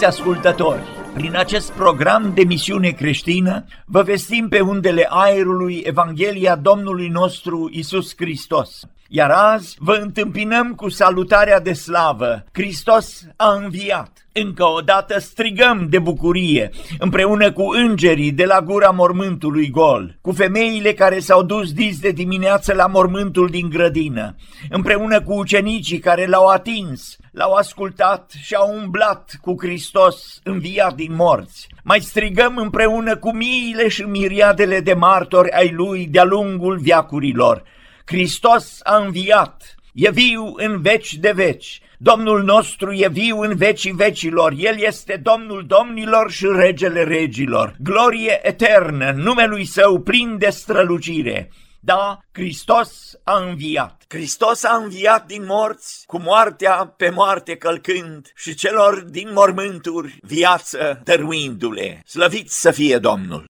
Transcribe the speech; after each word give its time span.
Stimați 0.00 0.22
români, 0.22 0.38
iubiți 0.40 0.44
ascultători, 0.44 0.82
prin 1.14 1.36
acest 1.36 1.72
program 1.72 2.32
de 2.34 2.44
misiune 2.44 2.90
creștină 2.90 3.64
vă 3.84 4.02
vestim 4.02 4.48
pe 4.48 4.60
undele 4.60 5.06
aerului 5.08 5.82
Evanghelia 5.84 6.56
Domnului 6.56 7.08
nostru 7.08 7.68
Isus 7.72 8.14
Hristos. 8.16 8.80
Iar 9.12 9.30
azi 9.30 9.76
vă 9.78 9.92
întâmpinăm 9.92 10.74
cu 10.74 10.88
salutarea 10.88 11.60
de 11.60 11.72
slavă. 11.72 12.44
Hristos 12.52 13.22
a 13.36 13.52
înviat. 13.52 14.26
Încă 14.32 14.64
o 14.64 14.80
dată 14.80 15.18
strigăm 15.18 15.86
de 15.88 15.98
bucurie, 15.98 16.70
împreună 16.98 17.52
cu 17.52 17.62
îngerii 17.62 18.32
de 18.32 18.44
la 18.44 18.60
gura 18.60 18.90
mormântului 18.90 19.70
gol, 19.70 20.18
cu 20.20 20.32
femeile 20.32 20.92
care 20.92 21.18
s-au 21.18 21.42
dus 21.42 21.72
dis 21.72 22.00
de 22.00 22.10
dimineață 22.10 22.74
la 22.74 22.86
mormântul 22.86 23.48
din 23.48 23.68
grădină, 23.68 24.36
împreună 24.68 25.22
cu 25.22 25.32
ucenicii 25.32 25.98
care 25.98 26.26
l-au 26.26 26.46
atins, 26.46 27.16
l-au 27.32 27.52
ascultat 27.52 28.32
și 28.42 28.54
au 28.54 28.74
umblat 28.82 29.38
cu 29.40 29.54
Hristos 29.58 30.40
înviat 30.42 30.94
din 30.94 31.14
morți. 31.14 31.68
Mai 31.82 32.00
strigăm 32.00 32.56
împreună 32.56 33.16
cu 33.16 33.34
miile 33.34 33.88
și 33.88 34.02
miriadele 34.02 34.80
de 34.80 34.94
martori 34.94 35.50
ai 35.50 35.70
lui 35.72 36.06
de-a 36.06 36.24
lungul 36.24 36.78
viacurilor. 36.78 37.62
Hristos 38.04 38.78
a 38.82 38.96
înviat, 38.96 39.74
e 39.94 40.10
viu 40.10 40.52
în 40.56 40.82
veci 40.82 41.14
de 41.14 41.32
veci, 41.32 41.80
Domnul 42.02 42.42
nostru 42.42 42.92
e 42.92 43.08
viu 43.08 43.40
în 43.40 43.56
vecii 43.56 43.92
vecilor, 43.92 44.54
El 44.56 44.78
este 44.78 45.20
Domnul 45.22 45.66
domnilor 45.66 46.30
și 46.30 46.46
regele 46.46 47.02
regilor. 47.02 47.74
Glorie 47.78 48.40
eternă, 48.42 49.12
numelui 49.16 49.64
Său 49.64 50.00
plin 50.00 50.38
de 50.38 50.50
strălucire. 50.50 51.50
Da, 51.80 52.18
Hristos 52.32 53.18
a 53.24 53.38
înviat. 53.38 54.04
Hristos 54.08 54.64
a 54.64 54.76
înviat 54.76 55.26
din 55.26 55.44
morți, 55.46 56.06
cu 56.06 56.20
moartea 56.20 56.94
pe 56.96 57.10
moarte 57.10 57.56
călcând 57.56 58.32
și 58.36 58.54
celor 58.54 59.00
din 59.00 59.28
mormânturi 59.32 60.18
viață 60.22 61.00
dăruindu-le. 61.04 62.02
Slăviți 62.06 62.60
să 62.60 62.70
fie 62.70 62.98
Domnul! 62.98 63.49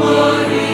Și 0.00 0.67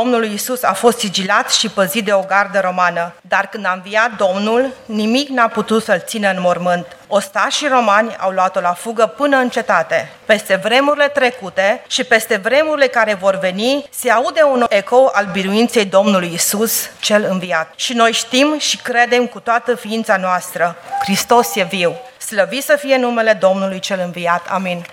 Domnului 0.00 0.32
Isus 0.34 0.62
a 0.62 0.72
fost 0.72 0.98
sigilat 0.98 1.50
și 1.50 1.68
păzit 1.68 2.04
de 2.04 2.12
o 2.12 2.20
gardă 2.20 2.60
romană, 2.60 3.12
dar 3.20 3.46
când 3.46 3.66
a 3.66 3.72
înviat 3.72 4.16
Domnul, 4.16 4.72
nimic 4.84 5.28
n-a 5.28 5.48
putut 5.48 5.82
să-l 5.82 6.02
țină 6.06 6.30
în 6.30 6.40
mormânt. 6.40 6.86
Ostașii 7.06 7.68
romani 7.68 8.16
au 8.18 8.30
luat-o 8.30 8.60
la 8.60 8.72
fugă 8.72 9.06
până 9.06 9.36
în 9.36 9.48
cetate. 9.48 10.12
Peste 10.24 10.60
vremurile 10.62 11.08
trecute 11.08 11.82
și 11.86 12.04
peste 12.04 12.36
vremurile 12.36 12.86
care 12.86 13.14
vor 13.14 13.38
veni, 13.38 13.84
se 13.90 14.10
aude 14.10 14.42
un 14.42 14.66
ecou 14.68 15.10
al 15.14 15.28
biruinței 15.32 15.84
Domnului 15.84 16.30
Isus, 16.34 16.90
cel 17.00 17.26
înviat. 17.30 17.72
Și 17.76 17.92
noi 17.92 18.12
știm 18.12 18.58
și 18.58 18.76
credem 18.76 19.26
cu 19.26 19.40
toată 19.40 19.74
ființa 19.74 20.16
noastră. 20.16 20.76
Hristos 21.02 21.54
e 21.54 21.62
viu. 21.62 21.94
Slăvit 22.18 22.62
să 22.62 22.76
fie 22.76 22.96
numele 22.96 23.32
Domnului 23.32 23.78
cel 23.78 24.00
înviat. 24.04 24.46
Amin. 24.50 24.86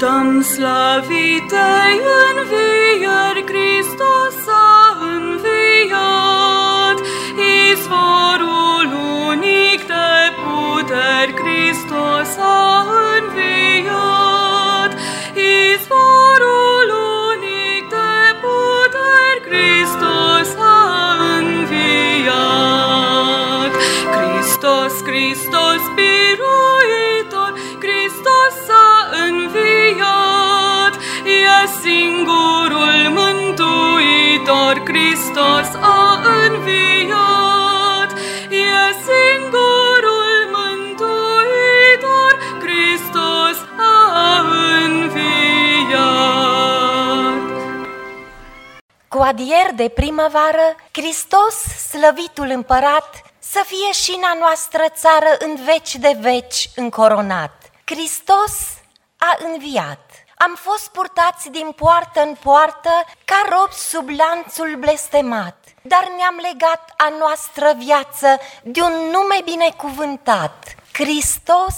Multam 0.00 0.42
slavite 0.42 1.68
in 1.92 2.36
vier 2.50 3.36
Christus 3.44 4.46
a 4.48 4.96
înviat, 5.16 6.98
Izvorul 7.68 8.90
unic 9.28 9.80
de 9.86 10.32
puter 10.40 11.26
Christus 11.40 12.36
a 12.38 12.86
înviat, 13.18 13.59
mântuitor, 34.60 34.82
Hristos 34.84 35.68
a 35.80 36.22
înviat, 36.46 38.12
e 38.50 38.92
singurul 39.06 40.38
mântuitor, 40.56 42.32
Hristos 42.60 43.56
a 43.78 44.40
înviat. 44.84 45.90
Cu 49.08 49.18
adier 49.18 49.70
de 49.74 49.88
primăvară, 49.88 50.74
Hristos, 50.92 51.54
slăvitul 51.90 52.48
împărat, 52.48 53.22
să 53.38 53.62
fie 53.66 53.92
și 53.92 54.14
în 54.16 54.22
a 54.22 54.36
noastră 54.38 54.84
țară 54.94 55.36
în 55.38 55.56
veci 55.64 55.94
de 55.94 56.16
veci 56.20 56.70
încoronat. 56.76 57.70
Hristos 57.84 58.52
a 59.16 59.36
înviat. 59.52 60.09
Am 60.46 60.54
fost 60.54 60.88
purtați 60.88 61.50
din 61.50 61.72
poartă 61.76 62.20
în 62.20 62.34
poartă 62.42 62.90
ca 63.24 63.42
robi 63.48 63.74
sub 63.74 64.08
lanțul 64.08 64.76
blestemat, 64.78 65.56
dar 65.82 66.08
ne-am 66.16 66.36
legat 66.50 66.94
a 66.96 67.08
noastră 67.18 67.74
viață 67.78 68.38
de 68.62 68.80
un 68.80 68.92
nume 68.92 69.40
binecuvântat. 69.44 70.74
Hristos 70.92 71.76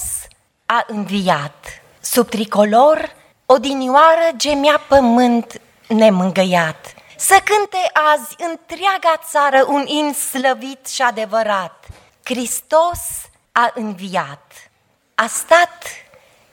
a 0.67 0.85
înviat. 0.87 1.67
Sub 2.01 2.29
tricolor, 2.29 3.13
odinioară 3.47 4.31
gemea 4.37 4.81
pământ 4.89 5.61
nemângăiat. 5.89 6.95
Să 7.17 7.41
cânte 7.45 7.91
azi 8.13 8.35
întreaga 8.39 9.21
țară 9.31 9.65
un 9.67 9.87
in 9.87 10.13
slăvit 10.13 10.87
și 10.87 11.03
adevărat. 11.03 11.87
Hristos 12.25 13.01
a 13.53 13.71
înviat. 13.75 14.53
A 15.15 15.27
stat 15.27 15.85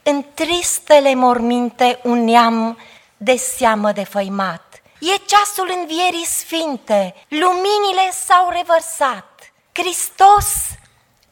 în 0.09 0.25
tristele 0.33 1.15
morminte 1.15 1.99
un 2.03 2.23
neam 2.23 2.77
de 3.17 3.35
seamă 3.35 3.91
de 3.91 4.03
făimat. 4.03 4.81
E 4.99 5.15
ceasul 5.25 5.71
învierii 5.79 6.25
sfinte, 6.25 7.15
luminile 7.27 8.11
s-au 8.25 8.49
revărsat. 8.49 9.51
Hristos 9.71 10.47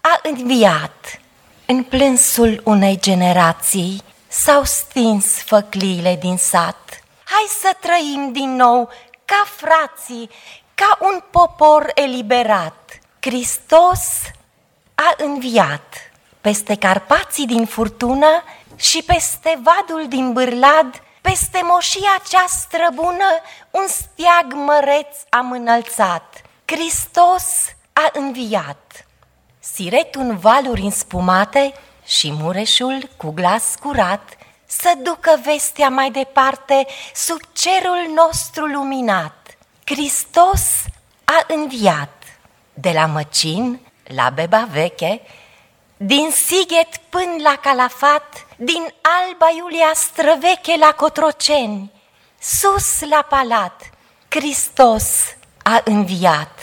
a 0.01 0.19
înviat. 0.24 1.19
În 1.65 1.83
plânsul 1.83 2.62
unei 2.63 3.00
generații 3.00 4.03
s-au 4.27 4.63
stins 4.63 5.25
făcliile 5.25 6.15
din 6.15 6.38
sat. 6.38 7.03
Hai 7.23 7.45
să 7.59 7.77
trăim 7.80 8.31
din 8.31 8.56
nou 8.56 8.89
ca 9.25 9.44
frații, 9.56 10.30
ca 10.75 10.97
un 11.01 11.23
popor 11.31 11.91
eliberat. 11.94 13.00
Hristos 13.19 14.01
a 14.95 15.13
înviat 15.18 16.12
peste 16.41 16.75
Carpații 16.75 17.45
din 17.45 17.65
furtună 17.65 18.44
și 18.77 19.03
peste 19.05 19.59
vadul 19.63 20.07
din 20.07 20.33
Bârlad, 20.33 21.03
peste 21.21 21.59
moșia 21.63 22.21
cea 22.29 22.45
străbună, 22.47 23.29
un 23.71 23.87
steag 23.87 24.53
măreț 24.53 25.17
am 25.29 25.51
înălțat. 25.51 26.41
Hristos 26.65 27.45
a 27.93 28.09
înviat. 28.13 29.05
Siretul 29.59 30.21
în 30.21 30.37
valuri 30.37 30.81
înspumate 30.81 31.73
și 32.05 32.31
mureșul 32.31 33.09
cu 33.17 33.31
glas 33.31 33.75
curat 33.79 34.37
să 34.65 34.93
ducă 35.03 35.39
vestea 35.43 35.89
mai 35.89 36.11
departe 36.11 36.87
sub 37.15 37.39
cerul 37.53 38.11
nostru 38.15 38.65
luminat. 38.65 39.57
Hristos 39.83 40.61
a 41.23 41.45
înviat 41.47 42.23
de 42.73 42.91
la 42.91 43.05
Măcin 43.05 43.79
la 44.03 44.29
Beba 44.29 44.67
Veche, 44.71 45.21
din 45.97 46.31
Sighet 46.31 46.97
până 47.09 47.35
la 47.44 47.56
Calafat, 47.61 48.45
din 48.57 48.94
Alba 49.01 49.47
Iulia 49.57 49.92
străveche 49.94 50.75
la 50.80 50.92
Cotroceni, 50.92 51.92
sus 52.39 53.09
la 53.09 53.21
palat, 53.30 53.89
Hristos 54.30 55.06
a 55.63 55.81
înviat. 55.83 56.59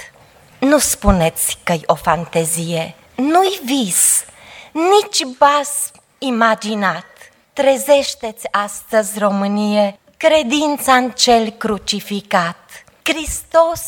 Nu 0.58 0.78
spuneți 0.78 1.58
că-i 1.62 1.82
o 1.86 1.94
fantezie, 1.94 2.94
nu-i 3.14 3.60
vis, 3.64 4.24
nici 4.72 5.24
bas 5.38 5.90
imaginat. 6.18 7.06
Trezește-ți 7.52 8.48
astăzi, 8.50 9.18
Românie, 9.18 9.98
credința 10.16 10.94
în 10.94 11.10
cel 11.10 11.50
crucificat. 11.50 12.84
Hristos 13.02 13.82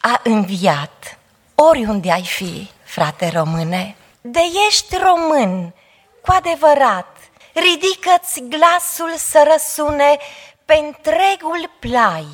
a 0.00 0.20
înviat. 0.24 1.18
Oriunde 1.54 2.12
ai 2.12 2.24
fi, 2.24 2.70
frate 2.84 3.28
române, 3.34 3.96
de 4.30 4.40
ești 4.68 4.96
român, 4.96 5.74
cu 6.22 6.32
adevărat, 6.36 7.16
ridică-ți 7.52 8.42
glasul 8.48 9.12
să 9.16 9.48
răsune 9.52 10.18
pe 10.64 10.74
întregul 10.74 11.70
plai, 11.78 12.26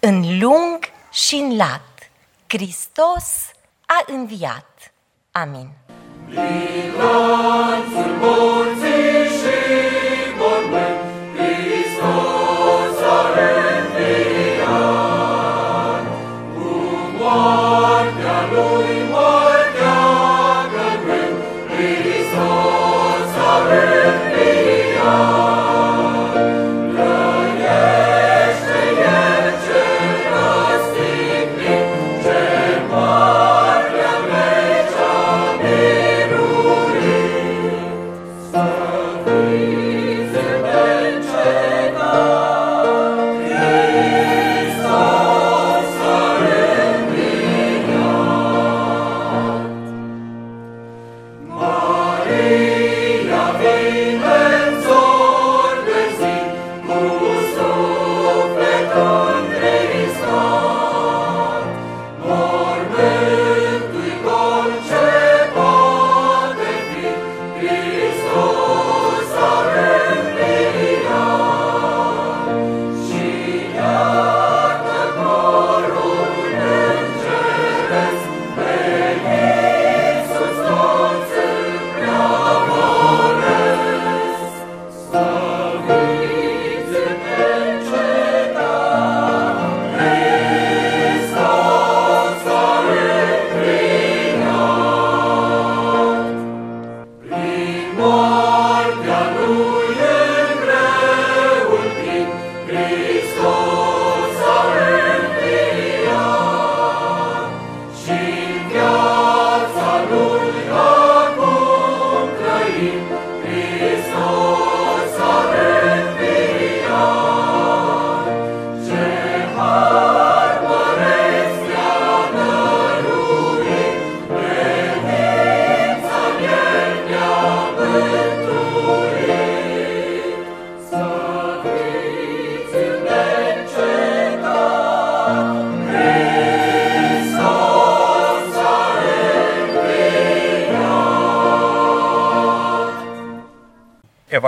în 0.00 0.38
lung 0.38 0.78
și 1.12 1.34
în 1.34 1.56
lat. 1.56 2.10
Hristos 2.48 3.24
a 3.86 4.04
înviat. 4.06 4.92
Amin. 5.32 5.68
Lanțul 6.98 8.18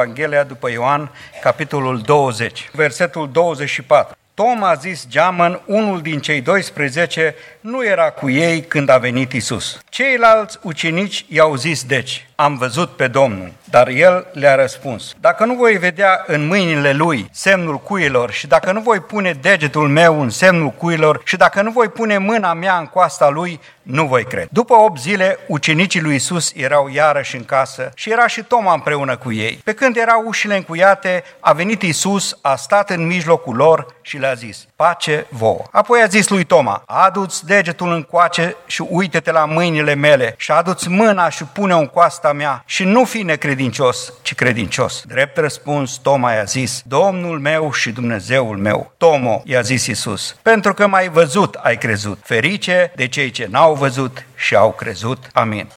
Evanghelia 0.02 0.42
după 0.42 0.70
Ioan, 0.70 1.10
capitolul 1.42 2.00
20, 2.00 2.70
versetul 2.72 3.30
24. 3.32 4.16
Toma 4.34 4.68
a 4.68 4.74
zis 4.74 5.06
geamăn, 5.08 5.60
unul 5.66 6.02
din 6.02 6.20
cei 6.20 6.40
12, 6.42 7.34
nu 7.60 7.84
era 7.84 8.10
cu 8.10 8.30
ei 8.30 8.60
când 8.60 8.88
a 8.88 8.98
venit 8.98 9.32
Isus. 9.32 9.78
Ceilalți 9.88 10.58
ucenici 10.62 11.24
i-au 11.28 11.54
zis 11.54 11.84
deci, 11.84 12.27
am 12.40 12.56
văzut 12.56 12.90
pe 12.90 13.08
Domnul. 13.08 13.52
Dar 13.70 13.88
el 13.88 14.26
le-a 14.32 14.54
răspuns, 14.54 15.14
dacă 15.20 15.44
nu 15.44 15.54
voi 15.54 15.78
vedea 15.78 16.24
în 16.26 16.46
mâinile 16.46 16.92
lui 16.92 17.28
semnul 17.32 17.78
cuilor 17.78 18.30
și 18.30 18.46
dacă 18.46 18.72
nu 18.72 18.80
voi 18.80 19.00
pune 19.00 19.32
degetul 19.40 19.88
meu 19.88 20.20
în 20.20 20.30
semnul 20.30 20.70
cuilor 20.70 21.20
și 21.24 21.36
dacă 21.36 21.62
nu 21.62 21.70
voi 21.70 21.88
pune 21.88 22.18
mâna 22.18 22.52
mea 22.52 22.78
în 22.78 22.86
coasta 22.86 23.28
lui, 23.28 23.60
nu 23.82 24.06
voi 24.06 24.24
crede. 24.24 24.48
După 24.50 24.74
8 24.74 25.00
zile, 25.00 25.38
ucenicii 25.46 26.00
lui 26.00 26.14
Isus 26.14 26.52
erau 26.54 26.88
iarăși 26.88 27.36
în 27.36 27.44
casă 27.44 27.90
și 27.94 28.10
era 28.10 28.26
și 28.26 28.42
Toma 28.42 28.72
împreună 28.72 29.16
cu 29.16 29.32
ei. 29.32 29.60
Pe 29.64 29.72
când 29.72 29.96
erau 29.96 30.22
ușile 30.26 30.56
încuiate, 30.56 31.24
a 31.40 31.52
venit 31.52 31.82
Isus, 31.82 32.38
a 32.42 32.56
stat 32.56 32.90
în 32.90 33.06
mijlocul 33.06 33.56
lor 33.56 33.86
și 34.02 34.18
le-a 34.18 34.34
zis, 34.34 34.66
pace 34.76 35.26
vouă. 35.28 35.62
Apoi 35.70 36.00
a 36.00 36.06
zis 36.06 36.28
lui 36.28 36.44
Toma, 36.44 36.82
adu-ți 36.86 37.46
degetul 37.46 37.92
în 37.92 38.02
coace 38.02 38.56
și 38.66 38.84
uite-te 38.88 39.30
la 39.30 39.44
mâinile 39.44 39.94
mele 39.94 40.34
și 40.36 40.52
adu-ți 40.52 40.88
mâna 40.88 41.28
și 41.28 41.44
pune-o 41.44 41.78
în 41.78 41.86
coasta 41.86 42.27
mea 42.32 42.62
și 42.66 42.84
nu 42.84 43.04
fi 43.04 43.22
necredincios, 43.22 44.12
ci 44.22 44.34
credincios. 44.34 45.04
Drept 45.06 45.36
răspuns, 45.36 45.96
Toma 45.96 46.32
i-a 46.32 46.44
zis, 46.44 46.82
Domnul 46.86 47.38
meu 47.38 47.72
și 47.72 47.90
Dumnezeul 47.90 48.56
meu. 48.56 48.92
Tomo, 48.96 49.42
i-a 49.44 49.60
zis 49.60 49.86
Isus, 49.86 50.36
pentru 50.42 50.74
că 50.74 50.86
m-ai 50.86 51.08
văzut, 51.08 51.54
ai 51.54 51.78
crezut. 51.78 52.18
Ferice 52.22 52.92
de 52.96 53.06
cei 53.06 53.30
ce 53.30 53.48
n-au 53.50 53.74
văzut 53.74 54.26
și 54.36 54.54
au 54.54 54.72
crezut. 54.72 55.18
Amin. 55.32 55.68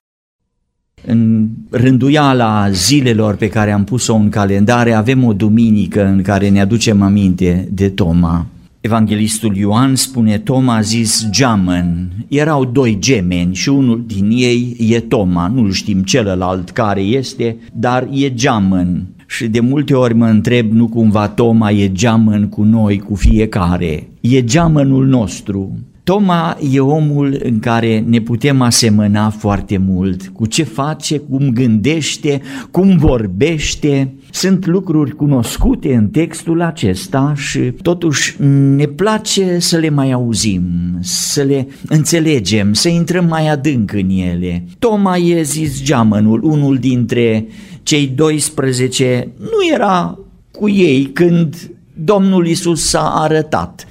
În 1.05 1.48
rânduiala 1.70 2.70
zilelor 2.72 3.36
pe 3.36 3.50
care 3.50 3.72
am 3.72 3.84
pus-o 3.84 4.13
în 4.13 4.29
calendare 4.29 4.93
avem 4.93 5.24
o 5.24 5.34
duminică 5.34 6.03
în 6.03 6.22
care 6.22 6.50
ne 6.50 6.62
aducem 6.62 7.01
aminte 7.01 7.67
de 7.70 7.89
Toma. 7.89 8.46
Evanghelistul 8.81 9.55
Ioan 9.55 9.95
spune, 9.95 10.38
Toma 10.38 10.75
a 10.75 10.81
zis 10.81 11.27
geamăn. 11.29 12.11
Erau 12.27 12.65
doi 12.65 12.97
gemeni 13.00 13.55
și 13.55 13.69
unul 13.69 14.03
din 14.07 14.29
ei 14.29 14.75
e 14.79 15.00
Toma, 15.00 15.47
nu 15.47 15.71
știm 15.71 16.03
celălalt 16.03 16.69
care 16.69 17.01
este, 17.01 17.57
dar 17.73 18.07
e 18.11 18.33
geamăn. 18.33 19.05
Și 19.27 19.47
de 19.47 19.59
multe 19.59 19.93
ori 19.93 20.13
mă 20.13 20.25
întreb, 20.25 20.71
nu 20.71 20.88
cumva 20.88 21.27
Toma 21.27 21.71
e 21.71 21.91
geamăn 21.91 22.50
cu 22.50 22.63
noi, 22.63 23.00
cu 23.00 23.15
fiecare. 23.15 24.09
E 24.21 24.43
geamănul 24.43 25.05
nostru, 25.05 25.77
Toma 26.03 26.58
e 26.72 26.79
omul 26.79 27.39
în 27.43 27.60
care 27.60 28.03
ne 28.08 28.20
putem 28.20 28.62
asemăna 28.62 29.29
foarte 29.29 29.77
mult 29.77 30.27
cu 30.27 30.46
ce 30.46 30.63
face, 30.63 31.17
cum 31.17 31.50
gândește, 31.50 32.41
cum 32.72 32.98
vorbește. 32.98 34.13
Sunt 34.31 34.65
lucruri 34.65 35.15
cunoscute 35.15 35.96
în 35.96 36.08
textul 36.08 36.62
acesta 36.62 37.34
și 37.36 37.60
totuși 37.60 38.36
ne 38.75 38.86
place 38.86 39.60
să 39.60 39.77
le 39.77 39.89
mai 39.89 40.12
auzim, 40.12 40.63
să 41.01 41.41
le 41.41 41.67
înțelegem, 41.88 42.74
să 42.74 42.89
intrăm 42.89 43.25
mai 43.25 43.48
adânc 43.50 43.93
în 43.93 44.10
ele. 44.10 44.65
Toma 44.79 45.17
e 45.17 45.41
zis 45.41 45.84
geamănul, 45.84 46.43
unul 46.43 46.77
dintre 46.77 47.48
cei 47.84 48.08
12, 48.08 49.27
nu 49.39 49.74
era 49.74 50.20
cu 50.51 50.70
ei 50.70 51.03
când 51.13 51.72
Domnul 51.93 52.48
Isus 52.48 52.86
s-a 52.86 53.13
arătat 53.15 53.86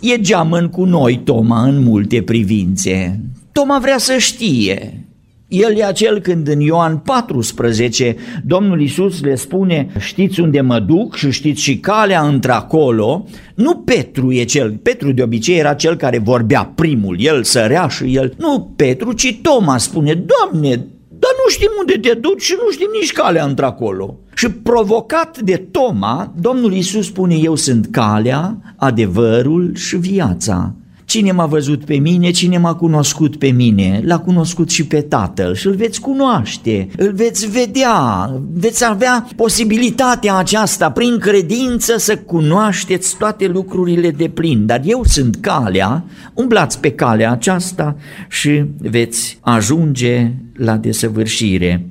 e 0.00 0.20
geamăn 0.20 0.68
cu 0.68 0.84
noi, 0.84 1.20
Toma, 1.24 1.62
în 1.62 1.82
multe 1.82 2.22
privințe. 2.22 3.20
Toma 3.52 3.78
vrea 3.78 3.98
să 3.98 4.16
știe. 4.18 5.04
El 5.48 5.76
e 5.76 5.84
acel 5.84 6.20
când 6.20 6.48
în 6.48 6.60
Ioan 6.60 6.96
14 6.98 8.16
Domnul 8.44 8.80
Isus 8.80 9.22
le 9.22 9.34
spune 9.34 9.88
știți 9.98 10.40
unde 10.40 10.60
mă 10.60 10.78
duc 10.78 11.16
și 11.16 11.30
știți 11.30 11.62
și 11.62 11.78
calea 11.78 12.22
într-acolo. 12.22 13.26
Nu 13.54 13.76
Petru 13.76 14.32
e 14.32 14.44
cel, 14.44 14.70
Petru 14.82 15.12
de 15.12 15.22
obicei 15.22 15.58
era 15.58 15.74
cel 15.74 15.96
care 15.96 16.18
vorbea 16.18 16.72
primul, 16.74 17.16
el 17.20 17.42
sărea 17.42 17.88
și 17.88 18.14
el. 18.14 18.34
Nu 18.38 18.72
Petru, 18.76 19.12
ci 19.12 19.38
Toma 19.42 19.78
spune, 19.78 20.14
Doamne, 20.14 20.86
dar 21.22 21.30
nu 21.44 21.50
știm 21.50 21.70
unde 21.78 21.98
te 22.08 22.14
duci 22.14 22.42
și 22.42 22.56
nu 22.64 22.70
știm 22.70 22.88
nici 23.00 23.12
calea 23.12 23.44
într-acolo. 23.44 24.18
Și 24.34 24.50
provocat 24.50 25.38
de 25.38 25.56
Toma, 25.56 26.32
Domnul 26.40 26.72
Iisus 26.72 27.06
spune, 27.06 27.34
eu 27.34 27.54
sunt 27.54 27.86
calea, 27.90 28.56
adevărul 28.76 29.74
și 29.74 29.96
viața. 29.96 30.74
Cine 31.10 31.32
m-a 31.32 31.46
văzut 31.46 31.84
pe 31.84 31.94
mine, 31.94 32.30
cine 32.30 32.58
m-a 32.58 32.74
cunoscut 32.74 33.36
pe 33.36 33.46
mine, 33.46 34.00
l-a 34.04 34.18
cunoscut 34.18 34.70
și 34.70 34.86
pe 34.86 35.00
Tatăl 35.00 35.54
și 35.54 35.66
îl 35.66 35.74
veți 35.74 36.00
cunoaște, 36.00 36.88
îl 36.96 37.12
veți 37.12 37.50
vedea, 37.50 38.30
veți 38.52 38.84
avea 38.84 39.26
posibilitatea 39.36 40.36
aceasta 40.36 40.90
prin 40.90 41.18
credință 41.18 41.98
să 41.98 42.16
cunoașteți 42.16 43.16
toate 43.16 43.46
lucrurile 43.46 44.10
de 44.10 44.28
plin. 44.28 44.66
Dar 44.66 44.80
eu 44.84 45.04
sunt 45.04 45.36
calea, 45.40 46.04
umblați 46.34 46.80
pe 46.80 46.90
calea 46.90 47.30
aceasta 47.30 47.96
și 48.28 48.64
veți 48.78 49.38
ajunge 49.40 50.32
la 50.54 50.76
desăvârșire. 50.76 51.90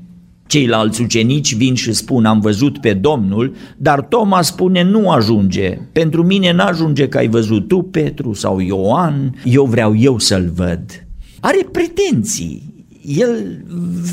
Ceilalți 0.50 1.01
ucenici 1.01 1.56
vin 1.56 1.75
și 1.75 1.94
spun, 1.94 2.25
am 2.25 2.39
văzut 2.39 2.77
pe 2.77 2.94
Domnul, 2.94 3.56
dar 3.77 4.01
Toma 4.01 4.41
spune, 4.41 4.84
nu 4.84 5.10
ajunge. 5.10 5.77
Pentru 5.91 6.24
mine 6.24 6.51
n-ajunge 6.51 7.08
că 7.08 7.18
ai 7.18 7.27
văzut 7.27 7.68
tu, 7.68 7.82
Petru 7.82 8.34
sau 8.34 8.60
Ioan, 8.60 9.41
eu 9.44 9.65
vreau 9.65 9.96
eu 9.98 10.20
să-l 10.20 10.51
văd. 10.56 10.82
Are 11.39 11.68
pretenții, 11.72 12.74
el 13.06 13.63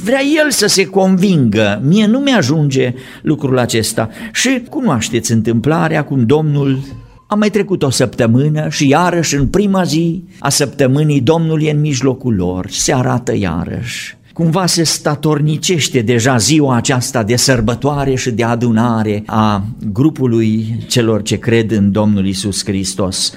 vrea 0.04 0.20
el 0.44 0.50
să 0.50 0.66
se 0.66 0.84
convingă, 0.84 1.82
mie 1.84 2.06
nu 2.06 2.18
mi-ajunge 2.18 2.94
lucrul 3.22 3.58
acesta. 3.58 4.08
Și 4.32 4.62
cunoașteți 4.70 5.32
întâmplarea 5.32 6.04
cum 6.04 6.26
Domnul 6.26 6.78
a 7.26 7.34
mai 7.34 7.50
trecut 7.50 7.82
o 7.82 7.90
săptămână 7.90 8.68
și 8.68 8.88
iarăși 8.88 9.34
în 9.34 9.46
prima 9.46 9.82
zi 9.82 10.24
a 10.38 10.48
săptămânii 10.48 11.20
Domnul 11.20 11.62
e 11.62 11.70
în 11.70 11.80
mijlocul 11.80 12.34
lor, 12.34 12.66
se 12.70 12.94
arată 12.94 13.36
iarăși 13.36 14.15
cumva 14.36 14.66
se 14.66 14.82
statornicește 14.82 16.00
deja 16.00 16.36
ziua 16.36 16.76
aceasta 16.76 17.22
de 17.22 17.36
sărbătoare 17.36 18.14
și 18.14 18.30
de 18.30 18.44
adunare 18.44 19.22
a 19.26 19.66
grupului 19.92 20.84
celor 20.88 21.22
ce 21.22 21.38
cred 21.38 21.70
în 21.70 21.92
Domnul 21.92 22.26
Isus 22.26 22.64
Hristos. 22.64 23.32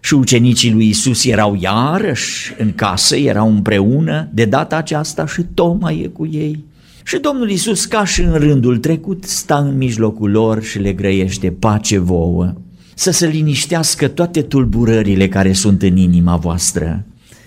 Și 0.00 0.14
ucenicii 0.14 0.72
lui 0.72 0.88
Isus 0.88 1.24
erau 1.24 1.58
iarăși 1.60 2.54
în 2.58 2.72
casă, 2.74 3.16
erau 3.16 3.48
împreună, 3.48 4.28
de 4.32 4.44
data 4.44 4.76
aceasta 4.76 5.26
și 5.26 5.42
Toma 5.54 5.90
e 5.90 6.06
cu 6.06 6.26
ei. 6.26 6.64
Și 7.04 7.18
Domnul 7.18 7.50
Isus, 7.50 7.84
ca 7.84 8.04
și 8.04 8.20
în 8.20 8.34
rândul 8.34 8.78
trecut, 8.78 9.24
sta 9.24 9.56
în 9.56 9.76
mijlocul 9.76 10.30
lor 10.30 10.62
și 10.62 10.78
le 10.78 10.92
grăiește 10.92 11.50
pace 11.50 11.98
vouă, 11.98 12.52
să 12.94 13.10
se 13.10 13.26
liniștească 13.26 14.08
toate 14.08 14.42
tulburările 14.42 15.28
care 15.28 15.52
sunt 15.52 15.82
în 15.82 15.96
inima 15.96 16.36
voastră 16.36 17.04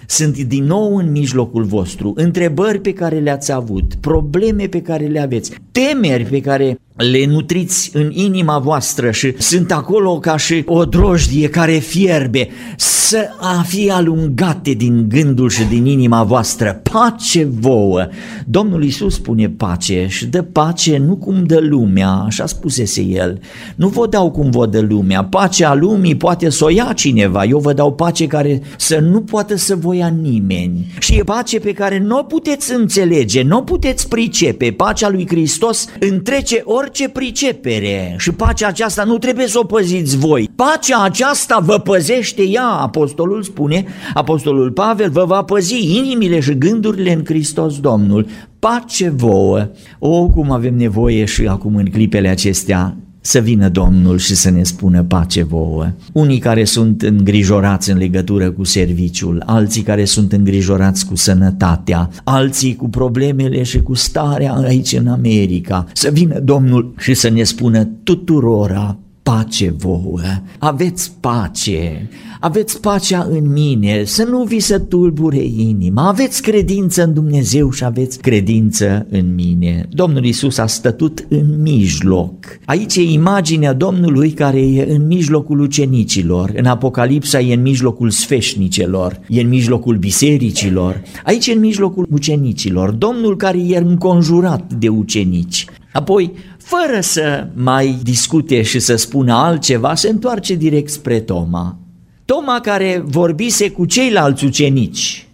sunt 0.08 0.38
din 0.38 0.64
nou 0.64 0.96
în 0.96 1.12
mijlocul 1.12 1.64
vostru, 1.64 2.14
întrebări 2.16 2.82
pe 2.82 2.94
care 2.94 3.20
le-ați 3.20 3.52
avut, 3.52 3.96
probleme 3.96 4.68
pe 4.68 4.82
care 4.82 5.06
le 5.06 5.20
aveți, 5.20 5.52
temeri 5.72 6.26
pe 6.26 6.42
care 6.42 6.78
le 6.96 7.26
nutriți 7.26 7.90
în 7.94 8.12
inima 8.12 8.60
voastră 8.60 9.12
și 9.12 9.34
sunt 9.38 9.72
acolo 9.72 10.20
ca 10.20 10.38
și 10.38 10.64
o 10.66 10.86
drojdie 10.86 11.50
care 11.50 11.72
fierbe, 11.72 12.48
să 12.78 13.30
a 13.40 13.64
fi 13.68 13.92
alungate 13.92 14.72
din 14.72 15.06
gândul 15.10 15.50
și 15.50 15.64
din 15.64 15.86
inima 15.86 16.24
voastră, 16.24 16.82
pace 16.92 17.48
vouă. 17.60 18.08
Domnul 18.46 18.84
Iisus 18.84 19.14
spune 19.14 19.50
pace 19.50 20.06
și 20.10 20.26
dă 20.26 20.42
pace 20.42 20.98
nu 20.98 21.16
cum 21.16 21.44
dă 21.46 21.60
lumea, 21.60 22.10
așa 22.10 22.46
spusese 22.46 23.02
el. 23.02 23.40
Nu 23.76 23.88
vă 23.88 24.08
dau 24.08 24.32
cum 24.32 24.50
vă 24.50 24.66
dă 24.66 24.80
lumea, 24.80 25.24
pacea 25.24 25.74
lumii 25.74 26.16
poate 26.16 26.50
să 26.50 26.66
o 26.66 26.70
ia 26.70 26.92
cineva, 26.96 27.44
eu 27.46 27.60
vă 27.60 27.74
dau 27.74 27.94
pace 27.94 28.28
care 28.28 28.62
să 28.78 29.00
nu 29.00 29.22
poată 29.22 29.56
să 29.56 29.76
vă 29.76 29.96
ia 29.96 30.08
nimeni. 30.08 30.94
Și 31.00 31.18
e 31.18 31.24
pace 31.24 31.60
pe 31.60 31.72
care 31.72 32.00
nu 32.00 32.18
o 32.18 32.24
puteți 32.24 32.74
înțelege, 32.74 33.42
nu 33.42 33.58
o 33.58 33.62
puteți 33.62 34.08
pricepe, 34.08 34.72
pacea 34.72 35.10
lui 35.10 35.28
Hristos 35.28 35.88
întrece 36.00 36.62
ori 36.64 36.83
orice 36.84 37.10
pricepere 37.10 38.16
și 38.18 38.32
pacea 38.32 38.68
aceasta 38.68 39.04
nu 39.04 39.18
trebuie 39.18 39.48
să 39.48 39.60
o 39.60 39.64
păziți 39.64 40.18
voi. 40.18 40.50
Pacea 40.56 41.04
aceasta 41.04 41.60
vă 41.60 41.80
păzește 41.80 42.44
ea, 42.44 42.68
apostolul 42.68 43.44
spune, 43.44 43.86
apostolul 44.14 44.72
Pavel 44.72 45.10
vă 45.10 45.26
va 45.26 45.44
păzi 45.44 45.98
inimile 45.98 46.40
și 46.40 46.58
gândurile 46.58 47.14
în 47.14 47.26
Hristos 47.26 47.80
Domnul. 47.80 48.28
Pace 48.60 49.10
vouă! 49.10 49.68
O, 50.00 50.28
cum 50.28 50.52
avem 50.52 50.76
nevoie 50.76 51.26
și 51.26 51.48
acum 51.48 51.76
în 51.76 51.86
clipele 51.86 52.28
acestea 52.28 52.98
să 53.26 53.40
vină 53.40 53.70
Domnul 53.70 54.18
și 54.18 54.36
să 54.36 54.50
ne 54.50 54.64
spună 54.64 55.04
pace 55.04 55.44
vouă. 55.44 55.92
Unii 56.14 56.40
care 56.40 56.64
sunt 56.64 57.02
îngrijorați 57.02 57.92
în 57.92 57.98
legătură 57.98 58.52
cu 58.52 58.64
serviciul, 58.64 59.44
alții 59.46 59.82
care 59.82 60.06
sunt 60.06 60.32
îngrijorați 60.32 61.06
cu 61.06 61.16
sănătatea, 61.16 62.10
alții 62.24 62.76
cu 62.76 62.90
problemele 62.90 63.64
și 63.64 63.82
cu 63.82 63.94
starea 63.94 64.54
aici 64.54 64.94
în 64.94 65.08
America. 65.08 65.86
Să 65.94 66.10
vină 66.10 66.40
Domnul 66.40 66.94
și 66.98 67.14
să 67.14 67.30
ne 67.30 67.44
spună 67.44 67.84
tuturora 68.04 68.98
pace 69.24 69.74
vouă, 69.78 70.20
aveți 70.60 71.12
pace, 71.20 72.10
aveți 72.40 72.82
pacea 72.82 73.28
în 73.30 73.52
mine, 73.52 74.04
să 74.04 74.24
nu 74.24 74.44
vi 74.44 74.60
se 74.60 74.78
tulbure 74.78 75.44
inima, 75.44 76.08
aveți 76.08 76.42
credință 76.42 77.04
în 77.04 77.14
Dumnezeu 77.14 77.72
și 77.72 77.84
aveți 77.84 78.20
credință 78.20 79.08
în 79.10 79.34
mine. 79.36 79.88
Domnul 79.92 80.26
Isus 80.26 80.58
a 80.58 80.66
stătut 80.66 81.26
în 81.30 81.62
mijloc. 81.62 82.34
Aici 82.66 82.96
e 82.96 83.02
imaginea 83.02 83.74
Domnului 83.74 84.32
care 84.32 84.62
e 84.62 84.94
în 84.94 85.08
mijlocul 85.08 85.60
ucenicilor, 85.60 86.52
în 86.56 86.66
Apocalipsa 86.66 87.40
e 87.40 87.54
în 87.54 87.62
mijlocul 87.62 88.10
sfeșnicelor, 88.10 89.20
e 89.28 89.42
în 89.42 89.50
mijlocul 89.50 89.98
bisericilor, 89.98 91.02
aici 91.24 91.48
e 91.48 91.54
în 91.54 91.60
mijlocul 91.60 92.08
ucenicilor, 92.12 92.92
Domnul 92.92 93.38
care 93.38 93.58
e 93.58 93.78
înconjurat 93.78 94.74
de 94.74 94.88
ucenici. 94.88 95.66
Apoi, 95.94 96.32
fără 96.64 97.00
să 97.02 97.48
mai 97.54 98.00
discute 98.04 98.62
și 98.62 98.80
să 98.80 98.96
spună 98.96 99.34
altceva, 99.34 99.96
se 99.96 100.10
întoarce 100.10 100.56
direct 100.56 100.90
spre 100.90 101.20
Toma. 101.20 101.78
Toma 102.26 102.60
care 102.60 103.04
vorbise 103.06 103.70
cu 103.70 103.86
ceilalți 103.86 104.46
ucenici 104.46 105.28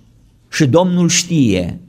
și 0.50 0.66
Domnul 0.66 1.10
știe. 1.10 1.80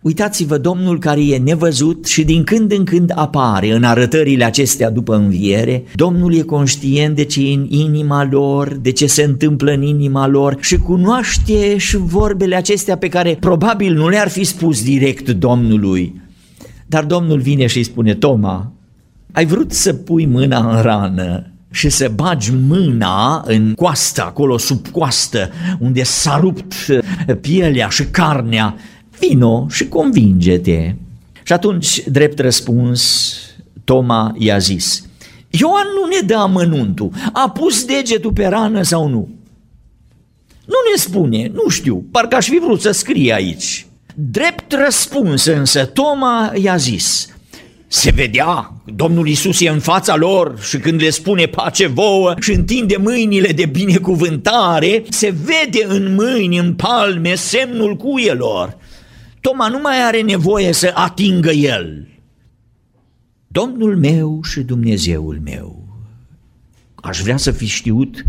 Uitați-vă, 0.00 0.58
Domnul 0.58 0.98
care 0.98 1.20
e 1.26 1.38
nevăzut 1.38 2.06
și 2.06 2.24
din 2.24 2.44
când 2.44 2.72
în 2.72 2.84
când 2.84 3.12
apare 3.14 3.72
în 3.72 3.82
arătările 3.82 4.44
acestea 4.44 4.90
după 4.90 5.14
înviere, 5.14 5.84
Domnul 5.94 6.34
e 6.34 6.40
conștient 6.40 7.16
de 7.16 7.24
ce 7.24 7.50
e 7.50 7.54
în 7.54 7.66
inima 7.68 8.28
lor, 8.30 8.78
de 8.82 8.90
ce 8.90 9.06
se 9.06 9.22
întâmplă 9.22 9.72
în 9.72 9.82
inima 9.82 10.26
lor 10.26 10.56
și 10.60 10.76
cunoaște 10.76 11.76
și 11.76 11.96
vorbele 11.96 12.54
acestea 12.54 12.96
pe 12.96 13.08
care 13.08 13.36
probabil 13.40 13.94
nu 13.94 14.08
le-ar 14.08 14.28
fi 14.28 14.44
spus 14.44 14.84
direct 14.84 15.30
Domnului. 15.30 16.20
Dar 16.86 17.04
Domnul 17.04 17.40
vine 17.40 17.66
și 17.66 17.76
îi 17.76 17.84
spune, 17.84 18.14
Toma, 18.14 18.72
ai 19.34 19.46
vrut 19.46 19.72
să 19.72 19.92
pui 19.92 20.26
mâna 20.26 20.76
în 20.76 20.82
rană 20.82 21.46
și 21.70 21.88
să 21.88 22.10
bagi 22.14 22.52
mâna 22.52 23.42
în 23.46 23.74
coastă, 23.74 24.24
acolo 24.24 24.58
sub 24.58 24.88
coastă, 24.88 25.50
unde 25.78 26.02
s-a 26.02 26.38
rupt 26.38 26.74
pielea 27.40 27.88
și 27.88 28.04
carnea, 28.04 28.76
vino 29.18 29.66
și 29.70 29.88
convinge-te. 29.88 30.94
Și 31.42 31.52
atunci, 31.52 32.02
drept 32.08 32.38
răspuns, 32.38 33.32
Toma 33.84 34.34
i-a 34.38 34.58
zis, 34.58 35.04
Ioan 35.50 35.86
nu 35.94 36.08
ne 36.08 36.26
dă 36.26 36.34
amănuntul, 36.34 37.10
a 37.32 37.50
pus 37.50 37.84
degetul 37.84 38.32
pe 38.32 38.46
rană 38.46 38.82
sau 38.82 39.08
nu? 39.08 39.28
Nu 40.64 40.76
ne 40.90 41.00
spune, 41.00 41.50
nu 41.54 41.68
știu, 41.68 42.04
parcă 42.10 42.36
aș 42.36 42.48
fi 42.48 42.58
vrut 42.58 42.80
să 42.80 42.90
scrie 42.90 43.34
aici. 43.34 43.86
Drept 44.14 44.72
răspuns 44.84 45.44
însă, 45.44 45.84
Toma 45.84 46.52
i-a 46.54 46.76
zis, 46.76 47.33
se 47.94 48.10
vedea, 48.10 48.72
Domnul 48.94 49.28
Isus 49.28 49.60
e 49.60 49.68
în 49.68 49.78
fața 49.78 50.16
lor 50.16 50.60
și 50.60 50.78
când 50.78 51.00
le 51.02 51.10
spune 51.10 51.46
pace 51.46 51.86
vouă 51.86 52.34
și 52.40 52.52
întinde 52.52 52.96
mâinile 52.96 53.52
de 53.52 53.66
binecuvântare, 53.66 55.02
se 55.08 55.34
vede 55.44 55.84
în 55.94 56.14
mâini, 56.14 56.58
în 56.58 56.74
palme, 56.74 57.34
semnul 57.34 57.96
cuielor. 57.96 58.76
Toma 59.40 59.68
nu 59.68 59.78
mai 59.80 60.02
are 60.06 60.20
nevoie 60.20 60.72
să 60.72 60.90
atingă 60.94 61.50
el. 61.50 62.08
Domnul 63.46 63.96
meu 63.96 64.40
și 64.42 64.60
Dumnezeul 64.60 65.40
meu. 65.44 65.86
Aș 66.94 67.20
vrea 67.20 67.36
să 67.36 67.50
fi 67.50 67.66
știut 67.66 68.24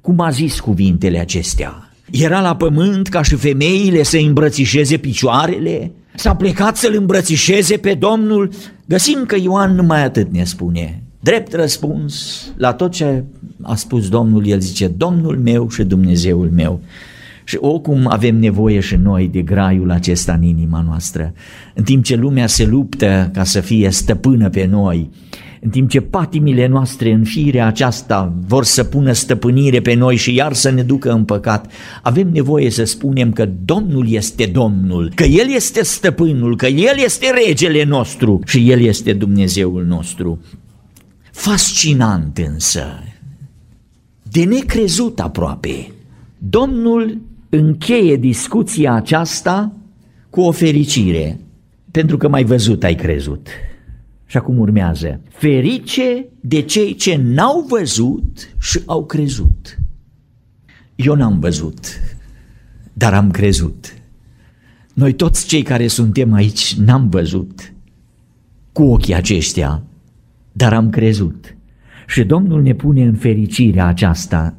cum 0.00 0.20
a 0.20 0.30
zis 0.30 0.60
cuvintele 0.60 1.18
acestea. 1.18 1.94
Era 2.10 2.40
la 2.40 2.56
pământ 2.56 3.08
ca 3.08 3.22
și 3.22 3.34
femeile 3.34 4.02
să 4.02 4.16
îmbrățișeze 4.16 4.96
picioarele? 4.96 5.92
S-a 6.14 6.34
plecat 6.36 6.76
să-l 6.76 6.94
îmbrățișeze 6.94 7.76
pe 7.76 7.94
Domnul? 7.94 8.50
Găsim 8.86 9.24
că 9.26 9.36
Ioan 9.36 9.74
numai 9.74 10.04
atât 10.04 10.32
ne 10.32 10.44
spune. 10.44 11.02
Drept 11.20 11.54
răspuns 11.54 12.44
la 12.56 12.72
tot 12.72 12.92
ce 12.92 13.24
a 13.62 13.74
spus 13.74 14.08
Domnul, 14.08 14.46
el 14.46 14.60
zice, 14.60 14.88
Domnul 14.88 15.38
meu 15.38 15.68
și 15.68 15.82
Dumnezeul 15.82 16.50
meu. 16.50 16.80
Și 17.44 17.56
oricum 17.60 18.06
avem 18.08 18.36
nevoie 18.36 18.80
și 18.80 18.96
noi 18.96 19.28
de 19.32 19.42
graiul 19.42 19.90
acesta 19.90 20.32
în 20.32 20.42
inima 20.42 20.82
noastră. 20.86 21.32
În 21.74 21.84
timp 21.84 22.04
ce 22.04 22.16
lumea 22.16 22.46
se 22.46 22.66
luptă 22.66 23.30
ca 23.32 23.44
să 23.44 23.60
fie 23.60 23.90
stăpână 23.90 24.48
pe 24.48 24.66
noi, 24.66 25.10
în 25.64 25.70
timp 25.70 25.90
ce 25.90 26.00
patimile 26.00 26.66
noastre 26.66 27.12
în 27.12 27.24
firea 27.24 27.66
aceasta 27.66 28.32
vor 28.46 28.64
să 28.64 28.84
pună 28.84 29.12
stăpânire 29.12 29.80
pe 29.80 29.94
noi 29.94 30.16
și 30.16 30.34
iar 30.34 30.52
să 30.52 30.70
ne 30.70 30.82
ducă 30.82 31.12
în 31.12 31.24
păcat, 31.24 31.72
avem 32.02 32.28
nevoie 32.28 32.70
să 32.70 32.84
spunem 32.84 33.32
că 33.32 33.48
Domnul 33.64 34.10
este 34.10 34.46
Domnul, 34.46 35.12
că 35.14 35.24
El 35.24 35.54
este 35.54 35.82
stăpânul, 35.82 36.56
că 36.56 36.66
El 36.66 36.98
este 37.04 37.26
regele 37.46 37.84
nostru 37.84 38.40
și 38.46 38.70
El 38.70 38.80
este 38.80 39.12
Dumnezeul 39.12 39.84
nostru. 39.84 40.40
Fascinant 41.30 42.38
însă, 42.38 43.02
de 44.22 44.44
necrezut 44.44 45.20
aproape, 45.20 45.92
Domnul 46.38 47.18
încheie 47.48 48.16
discuția 48.16 48.92
aceasta 48.92 49.72
cu 50.30 50.40
o 50.40 50.50
fericire, 50.50 51.40
pentru 51.90 52.16
că 52.16 52.28
mai 52.28 52.44
văzut 52.44 52.84
ai 52.84 52.94
crezut. 52.94 53.48
Și 54.32 54.38
acum 54.38 54.58
urmează, 54.58 55.20
ferice 55.28 56.26
de 56.40 56.62
cei 56.62 56.94
ce 56.94 57.16
n-au 57.16 57.66
văzut 57.68 58.54
și 58.60 58.80
au 58.86 59.06
crezut. 59.06 59.78
Eu 60.94 61.14
n-am 61.14 61.38
văzut, 61.38 61.86
dar 62.92 63.14
am 63.14 63.30
crezut. 63.30 63.94
Noi 64.94 65.12
toți 65.12 65.46
cei 65.46 65.62
care 65.62 65.86
suntem 65.86 66.32
aici 66.32 66.74
n-am 66.74 67.08
văzut 67.08 67.72
cu 68.72 68.82
ochii 68.82 69.14
aceștia, 69.14 69.82
dar 70.52 70.72
am 70.72 70.90
crezut. 70.90 71.56
Și 72.06 72.24
Domnul 72.24 72.62
ne 72.62 72.74
pune 72.74 73.04
în 73.04 73.14
fericirea 73.14 73.86
aceasta 73.86 74.54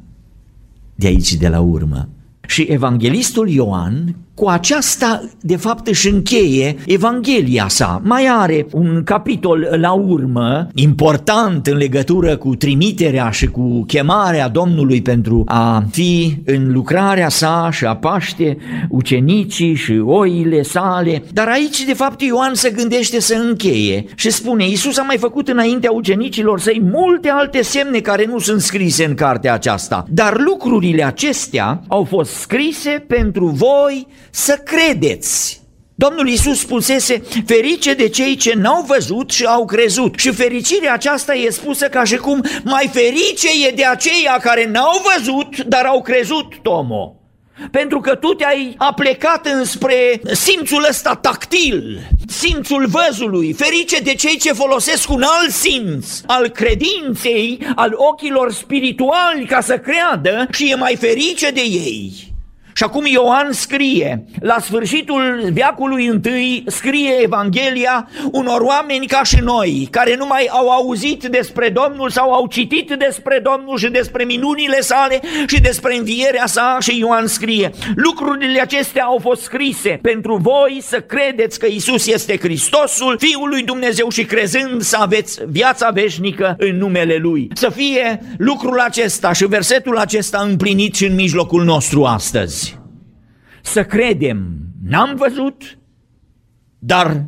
de 0.94 1.06
aici 1.06 1.34
de 1.34 1.48
la 1.48 1.60
urmă. 1.60 2.08
Și 2.46 2.62
evanghelistul 2.62 3.48
Ioan 3.48 4.16
cu 4.34 4.48
aceasta, 4.48 5.22
de 5.40 5.56
fapt, 5.56 5.86
își 5.86 6.08
încheie 6.08 6.76
Evanghelia 6.86 7.68
sa. 7.68 8.00
Mai 8.04 8.26
are 8.30 8.66
un 8.72 9.02
capitol 9.04 9.68
la 9.80 9.92
urmă, 9.92 10.68
important 10.74 11.66
în 11.66 11.76
legătură 11.76 12.36
cu 12.36 12.54
trimiterea 12.54 13.30
și 13.30 13.46
cu 13.46 13.84
chemarea 13.86 14.48
Domnului 14.48 15.02
pentru 15.02 15.42
a 15.46 15.84
fi 15.90 16.36
în 16.44 16.72
lucrarea 16.72 17.28
sa 17.28 17.68
și 17.72 17.84
a 17.84 17.96
paște 17.96 18.56
ucenicii 18.88 19.74
și 19.74 19.92
oile 20.04 20.62
sale. 20.62 21.22
Dar 21.32 21.48
aici, 21.48 21.84
de 21.84 21.94
fapt, 21.94 22.22
Ioan 22.22 22.54
se 22.54 22.70
gândește 22.70 23.20
să 23.20 23.34
încheie 23.48 24.04
și 24.14 24.30
spune, 24.30 24.68
Iisus 24.68 24.98
a 24.98 25.02
mai 25.02 25.16
făcut 25.18 25.48
înaintea 25.48 25.92
ucenicilor 25.92 26.60
săi 26.60 26.82
multe 26.92 27.28
alte 27.28 27.62
semne 27.62 27.98
care 27.98 28.24
nu 28.24 28.38
sunt 28.38 28.60
scrise 28.60 29.04
în 29.04 29.14
cartea 29.14 29.54
aceasta. 29.54 30.04
Dar 30.08 30.36
lucrurile 30.38 31.04
acestea 31.04 31.82
au 31.88 32.04
fost 32.04 32.32
scrise 32.32 33.04
pentru 33.06 33.46
voi 33.46 34.06
să 34.34 34.56
credeți. 34.64 35.62
Domnul 35.94 36.28
Iisus 36.28 36.58
spusese, 36.58 37.22
ferice 37.46 37.94
de 37.94 38.08
cei 38.08 38.36
ce 38.36 38.54
n-au 38.54 38.82
văzut 38.82 39.30
și 39.30 39.44
au 39.44 39.64
crezut. 39.64 40.18
Și 40.18 40.32
fericirea 40.32 40.92
aceasta 40.92 41.34
e 41.34 41.50
spusă 41.50 41.88
ca 41.88 42.04
și 42.04 42.16
cum 42.16 42.44
mai 42.64 42.90
ferice 42.92 43.48
e 43.66 43.70
de 43.70 43.84
aceia 43.84 44.38
care 44.42 44.70
n-au 44.70 45.02
văzut, 45.14 45.64
dar 45.64 45.84
au 45.84 46.02
crezut, 46.02 46.54
Tomo. 46.62 47.16
Pentru 47.70 48.00
că 48.00 48.14
tu 48.14 48.28
te-ai 48.28 48.74
aplecat 48.78 49.46
înspre 49.46 50.20
simțul 50.32 50.86
ăsta 50.88 51.14
tactil, 51.14 52.08
simțul 52.26 52.86
văzului, 52.86 53.52
ferice 53.52 54.00
de 54.00 54.14
cei 54.14 54.38
ce 54.38 54.52
folosesc 54.52 55.10
un 55.10 55.22
alt 55.22 55.50
simț 55.50 56.20
al 56.26 56.48
credinței, 56.48 57.58
al 57.74 57.92
ochilor 57.96 58.52
spirituali 58.52 59.46
ca 59.46 59.60
să 59.60 59.78
creadă 59.78 60.46
și 60.50 60.70
e 60.70 60.74
mai 60.74 60.96
ferice 60.96 61.50
de 61.50 61.62
ei. 61.62 62.33
Și 62.76 62.82
acum 62.82 63.06
Ioan 63.06 63.52
scrie, 63.52 64.24
la 64.40 64.56
sfârșitul 64.60 65.50
veacului 65.52 66.06
întâi, 66.06 66.64
scrie 66.66 67.12
Evanghelia 67.22 68.08
unor 68.32 68.60
oameni 68.60 69.06
ca 69.06 69.22
și 69.22 69.38
noi, 69.42 69.88
care 69.90 70.14
nu 70.16 70.26
mai 70.26 70.48
au 70.50 70.68
auzit 70.68 71.24
despre 71.24 71.68
Domnul 71.68 72.10
sau 72.10 72.32
au 72.32 72.46
citit 72.46 72.94
despre 72.98 73.40
Domnul 73.42 73.78
și 73.78 73.88
despre 73.88 74.24
minunile 74.24 74.80
sale 74.80 75.20
și 75.46 75.60
despre 75.60 75.96
învierea 75.96 76.46
sa 76.46 76.76
și 76.80 76.98
Ioan 76.98 77.26
scrie, 77.26 77.70
lucrurile 77.94 78.60
acestea 78.60 79.04
au 79.04 79.18
fost 79.22 79.42
scrise 79.42 79.98
pentru 80.02 80.36
voi 80.36 80.78
să 80.82 81.00
credeți 81.00 81.58
că 81.58 81.66
Isus 81.66 82.06
este 82.06 82.38
Hristosul, 82.38 83.16
Fiul 83.18 83.48
lui 83.48 83.62
Dumnezeu 83.62 84.08
și 84.08 84.24
crezând 84.24 84.82
să 84.82 84.96
aveți 85.00 85.40
viața 85.48 85.90
veșnică 85.90 86.54
în 86.58 86.76
numele 86.76 87.16
Lui. 87.16 87.48
Să 87.52 87.70
fie 87.70 88.22
lucrul 88.38 88.80
acesta 88.80 89.32
și 89.32 89.46
versetul 89.46 89.98
acesta 89.98 90.46
împlinit 90.48 90.94
și 90.94 91.04
în 91.04 91.14
mijlocul 91.14 91.64
nostru 91.64 92.04
astăzi 92.04 92.63
să 93.64 93.84
credem, 93.84 94.56
n-am 94.82 95.14
văzut, 95.16 95.78
dar 96.78 97.24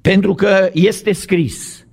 pentru 0.00 0.34
că 0.34 0.70
este 0.72 1.12
scris. 1.12 1.84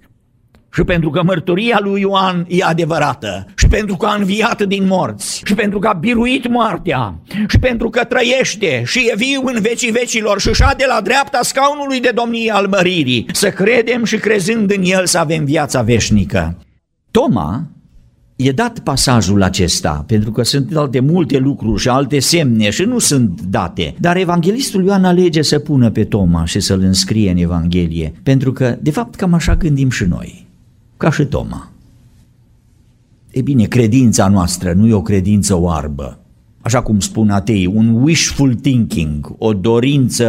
Și 0.73 0.83
pentru 0.83 1.09
că 1.09 1.23
mărturia 1.23 1.79
lui 1.81 2.01
Ioan 2.01 2.45
e 2.47 2.63
adevărată. 2.63 3.45
Și 3.55 3.67
pentru 3.67 3.95
că 3.95 4.05
a 4.05 4.15
înviat 4.15 4.61
din 4.61 4.85
morți. 4.87 5.41
Și 5.45 5.53
pentru 5.53 5.79
că 5.79 5.87
a 5.87 5.93
biruit 5.93 6.47
moartea. 6.47 7.19
Și 7.47 7.59
pentru 7.59 7.89
că 7.89 8.03
trăiește 8.03 8.83
și 8.85 9.09
e 9.11 9.15
viu 9.15 9.41
în 9.43 9.61
vecii 9.61 9.91
vecilor 9.91 10.39
și 10.39 10.49
de 10.77 10.85
la 10.87 11.01
dreapta 11.01 11.39
scaunului 11.41 11.99
de 11.99 12.11
domnie 12.15 12.51
al 12.51 12.67
măririi, 12.67 13.25
să 13.31 13.49
credem 13.49 14.03
și 14.03 14.17
crezând 14.17 14.71
în 14.71 14.83
el 14.83 15.05
să 15.05 15.17
avem 15.17 15.45
viața 15.45 15.81
veșnică. 15.81 16.57
Toma 17.11 17.63
E 18.37 18.51
dat 18.51 18.79
pasajul 18.79 19.43
acesta, 19.43 20.03
pentru 20.07 20.31
că 20.31 20.43
sunt 20.43 20.75
alte 20.75 20.99
multe 20.99 21.37
lucruri 21.37 21.81
și 21.81 21.89
alte 21.89 22.19
semne 22.19 22.69
și 22.69 22.83
nu 22.83 22.99
sunt 22.99 23.41
date, 23.41 23.95
dar 23.99 24.17
evanghelistul 24.17 24.85
Ioan 24.85 25.05
alege 25.05 25.41
să 25.41 25.59
pună 25.59 25.89
pe 25.89 26.03
Toma 26.03 26.45
și 26.45 26.59
să-l 26.59 26.81
înscrie 26.81 27.31
în 27.31 27.37
Evanghelie, 27.37 28.13
pentru 28.23 28.51
că, 28.51 28.77
de 28.81 28.91
fapt, 28.91 29.15
cam 29.15 29.33
așa 29.33 29.55
gândim 29.55 29.89
și 29.89 30.03
noi, 30.03 30.47
ca 30.97 31.11
și 31.11 31.25
Toma. 31.25 31.71
E 33.31 33.41
bine, 33.41 33.63
credința 33.63 34.27
noastră 34.27 34.73
nu 34.73 34.87
e 34.87 34.93
o 34.93 35.01
credință 35.01 35.59
oarbă, 35.59 36.19
așa 36.61 36.81
cum 36.81 36.99
spun 36.99 37.29
atei, 37.29 37.65
un 37.65 38.01
wishful 38.01 38.53
thinking, 38.53 39.35
o 39.37 39.53
dorință, 39.53 40.25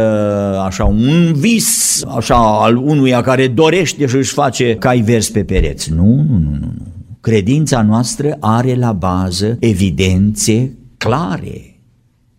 așa, 0.65 0.85
un 0.85 1.33
vis, 1.33 2.03
așa, 2.15 2.63
al 2.63 2.75
unuia 2.75 3.21
care 3.21 3.47
dorește 3.47 4.05
și 4.05 4.15
își 4.15 4.33
face 4.33 4.75
cai 4.75 4.99
vers 4.99 5.29
pe 5.29 5.43
pereți. 5.43 5.93
Nu, 5.93 6.05
nu, 6.05 6.37
nu, 6.37 6.49
nu, 6.49 6.73
nu. 6.77 6.97
Credința 7.21 7.81
noastră 7.81 8.37
are 8.39 8.75
la 8.75 8.91
bază 8.91 9.57
evidențe 9.59 10.77
clare. 10.97 11.79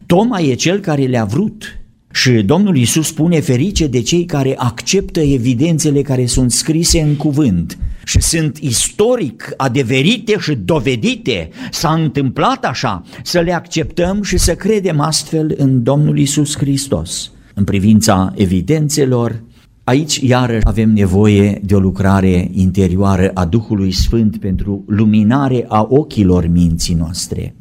Toma 0.06 0.40
e 0.40 0.54
cel 0.54 0.78
care 0.78 1.04
le-a 1.04 1.24
vrut. 1.24 1.64
Și 2.12 2.30
Domnul 2.30 2.76
Isus 2.76 3.06
spune 3.06 3.40
ferice 3.40 3.86
de 3.86 4.00
cei 4.00 4.24
care 4.24 4.54
acceptă 4.56 5.20
evidențele 5.20 6.02
care 6.02 6.26
sunt 6.26 6.50
scrise 6.50 7.00
în 7.00 7.16
cuvânt 7.16 7.78
și 8.04 8.20
sunt 8.20 8.56
istoric 8.56 9.52
adeverite 9.56 10.36
și 10.38 10.54
dovedite, 10.54 11.48
s-a 11.70 11.92
întâmplat 11.92 12.64
așa, 12.64 13.02
să 13.22 13.40
le 13.40 13.52
acceptăm 13.52 14.22
și 14.22 14.38
să 14.38 14.54
credem 14.54 15.00
astfel 15.00 15.54
în 15.56 15.82
Domnul 15.82 16.18
Isus 16.18 16.56
Hristos. 16.56 17.30
În 17.54 17.64
privința 17.64 18.32
evidențelor, 18.36 19.42
Aici 19.90 20.16
iarăși 20.16 20.66
avem 20.66 20.92
nevoie 20.92 21.60
de 21.64 21.74
o 21.74 21.78
lucrare 21.78 22.48
interioară 22.52 23.30
a 23.34 23.44
Duhului 23.44 23.92
Sfânt 23.92 24.36
pentru 24.36 24.84
luminare 24.86 25.64
a 25.68 25.86
ochilor 25.88 26.46
minții 26.46 26.94
noastre. 26.94 27.54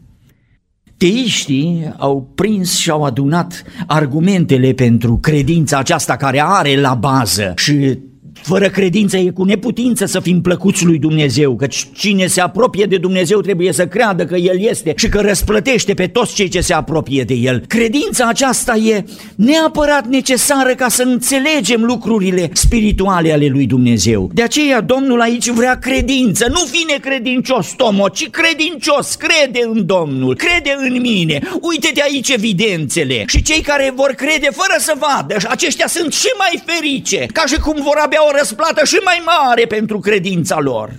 Teiștii 0.98 1.94
au 1.98 2.32
prins 2.36 2.78
și 2.78 2.90
au 2.90 3.04
adunat 3.04 3.64
argumentele 3.88 4.74
pentru 4.74 5.18
credința 5.18 5.78
aceasta 5.78 6.16
care 6.16 6.42
are 6.46 6.80
la 6.80 6.94
bază 6.94 7.54
și 7.56 8.00
fără 8.42 8.70
credință 8.70 9.18
e 9.18 9.30
cu 9.30 9.44
neputință 9.44 10.06
să 10.06 10.20
fim 10.20 10.42
plăcuți 10.42 10.86
lui 10.86 10.98
Dumnezeu, 10.98 11.56
căci 11.56 11.88
cine 11.94 12.28
se 12.28 12.42
apropie 12.42 12.86
de 12.86 12.98
Dumnezeu 12.98 13.42
trebuie 13.42 13.72
să 13.74 13.88
creadă 13.88 14.26
că 14.26 14.36
El 14.36 14.60
este 14.60 14.94
și 14.98 15.10
că 15.10 15.20
răsplătește 15.20 15.94
pe 15.94 16.08
toți 16.08 16.34
cei 16.34 16.48
ce 16.48 16.62
se 16.62 16.74
apropie 16.74 17.24
de 17.24 17.34
El. 17.34 17.64
Credința 17.68 18.26
aceasta 18.28 18.76
e 18.76 19.06
neapărat 19.36 20.08
necesară 20.08 20.76
ca 20.76 20.88
să 20.90 21.04
înțelegem 21.04 21.84
lucrurile 21.84 22.50
spirituale 22.54 23.32
ale 23.32 23.48
lui 23.48 23.66
Dumnezeu. 23.66 24.30
De 24.34 24.42
aceea 24.42 24.82
Domnul 24.82 25.22
aici 25.22 25.50
vrea 25.50 25.80
credință, 25.80 26.48
nu 26.50 26.60
fi 26.72 26.86
necredincios, 26.92 27.74
Tomo, 27.78 28.10
ci 28.10 28.30
credincios, 28.30 29.16
crede 29.16 29.60
în 29.72 29.86
Domnul, 29.86 30.36
crede 30.36 30.76
în 30.78 31.02
mine. 31.02 31.40
Uite-te 31.62 32.02
aici 32.02 32.30
evidențele 32.30 33.24
și 33.28 33.42
cei 33.42 33.62
care 33.62 33.94
vor 33.96 34.10
crede 34.10 34.50
fără 34.52 34.76
să 34.80 34.94
vadă, 35.00 35.36
aceștia 35.50 35.88
sunt 35.88 36.14
și 36.14 36.28
mai 36.38 36.64
ferice, 36.66 37.26
ca 37.34 37.44
și 37.46 37.60
cum 37.60 37.82
vor 37.84 37.98
avea 38.06 38.20
o 38.30 38.38
răsplată 38.38 38.86
și 38.86 38.98
mai 39.04 39.24
mare 39.26 39.66
pentru 39.66 40.00
credința 40.00 40.60
lor. 40.60 40.92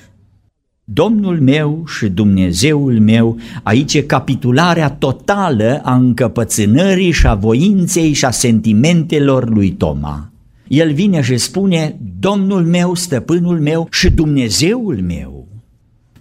Domnul 0.84 1.40
meu 1.40 1.84
și 1.86 2.08
Dumnezeul 2.08 3.00
meu, 3.00 3.38
aici 3.62 3.94
e 3.94 4.02
capitularea 4.02 4.90
totală 4.90 5.80
a 5.84 5.94
încăpățânării 5.94 7.10
și 7.10 7.26
a 7.26 7.34
voinței 7.34 8.12
și 8.12 8.24
a 8.24 8.30
sentimentelor 8.30 9.48
lui 9.48 9.70
Toma. 9.70 10.32
El 10.68 10.92
vine 10.92 11.20
și 11.20 11.36
spune, 11.36 11.96
Domnul 12.18 12.64
meu, 12.64 12.94
stăpânul 12.94 13.60
meu 13.60 13.88
și 13.90 14.10
Dumnezeul 14.10 15.00
meu. 15.06 15.48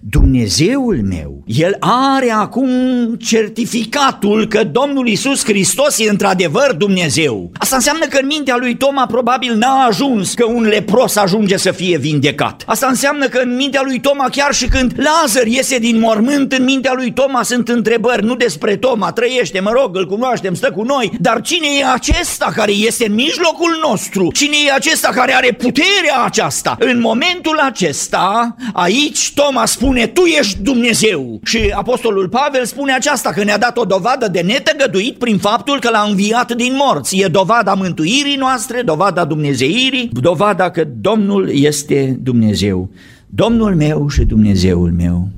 Dumnezeul 0.02 1.02
meu, 1.10 1.44
El 1.46 1.76
are 1.80 2.32
acum 2.32 2.70
certificatul 3.16 4.48
că 4.48 4.64
Domnul 4.64 5.08
Isus 5.08 5.44
Hristos 5.44 6.00
e 6.00 6.10
într-adevăr 6.10 6.76
Dumnezeu. 6.78 7.52
Asta 7.58 7.76
înseamnă 7.76 8.06
că 8.06 8.18
în 8.22 8.28
mintea 8.28 8.56
lui 8.60 8.76
Toma 8.76 9.06
probabil 9.06 9.56
n-a 9.56 9.86
ajuns 9.86 10.34
că 10.34 10.46
un 10.46 10.64
lepros 10.64 11.16
ajunge 11.16 11.58
să 11.58 11.72
fie 11.72 11.98
vindecat. 11.98 12.64
Asta 12.66 12.88
înseamnă 12.88 13.28
că 13.28 13.40
în 13.44 13.56
mintea 13.56 13.82
lui 13.84 14.00
Toma, 14.00 14.30
chiar 14.32 14.54
și 14.54 14.68
când 14.68 14.94
Lazar 14.96 15.46
iese 15.46 15.78
din 15.78 16.00
mormânt, 16.00 16.52
în 16.52 16.64
mintea 16.64 16.94
lui 16.96 17.14
Toma 17.14 17.44
sunt 17.44 17.70
întrebări, 17.70 18.26
nu 18.26 18.36
despre 18.36 18.76
Toma, 18.76 19.12
trăiește, 19.12 19.60
mă 19.60 19.72
rog, 19.74 19.96
îl 19.96 20.06
cunoaștem, 20.06 20.54
stă 20.54 20.72
cu 20.72 20.84
noi, 20.84 21.12
dar 21.20 21.42
cine 21.42 21.68
e 21.80 21.86
acesta 21.86 22.52
care 22.56 22.72
este 22.72 23.06
în 23.06 23.14
mijlocul 23.14 23.80
nostru? 23.90 24.32
Cine 24.32 24.56
e 24.68 24.72
acesta 24.72 25.10
care 25.14 25.36
are 25.36 25.52
puterea 25.52 26.24
aceasta? 26.26 26.76
În 26.80 27.00
momentul 27.00 27.58
acesta, 27.58 28.56
aici 28.74 29.32
Toma 29.34 29.66
spune 29.66 29.89
spune, 29.90 30.08
tu 30.08 30.22
ești 30.22 30.62
Dumnezeu. 30.62 31.40
Și 31.44 31.58
Apostolul 31.76 32.30
Pavel 32.30 32.66
spune 32.66 32.94
aceasta, 32.94 33.30
că 33.30 33.44
ne-a 33.44 33.58
dat 33.58 33.78
o 33.78 33.86
dovadă 33.86 34.28
de 34.28 34.42
netăgăduit 34.42 35.18
prin 35.18 35.38
faptul 35.38 35.80
că 35.80 35.90
l-a 35.90 36.06
înviat 36.10 36.56
din 36.56 36.74
morți. 36.76 37.18
E 37.18 37.28
dovada 37.28 37.74
mântuirii 37.74 38.36
noastre, 38.36 38.82
dovada 38.82 39.26
Dumnezeirii, 39.26 40.10
dovada 40.22 40.70
că 40.70 40.88
Domnul 41.02 41.50
este 41.54 42.18
Dumnezeu. 42.22 42.90
Domnul 43.28 43.76
meu 43.76 44.08
și 44.08 44.24
Dumnezeul 44.24 44.92
meu. 44.92 45.30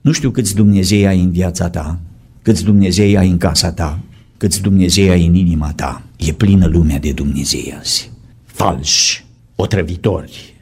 Nu 0.00 0.12
știu 0.12 0.30
câți 0.30 0.54
Dumnezei 0.54 1.06
ai 1.06 1.20
în 1.20 1.30
viața 1.30 1.68
ta, 1.68 1.98
câți 2.42 2.64
Dumnezei 2.64 3.16
ai 3.16 3.28
în 3.28 3.36
casa 3.38 3.72
ta, 3.72 3.98
câți 4.36 4.62
Dumnezei 4.62 5.10
ai 5.10 5.26
în 5.26 5.34
inima 5.34 5.72
ta. 5.76 6.02
E 6.16 6.32
plină 6.32 6.66
lumea 6.66 6.98
de 6.98 7.12
Dumnezei 7.12 7.74
azi. 7.78 8.10
Falși, 8.44 9.24
otrăvitori, 9.56 10.54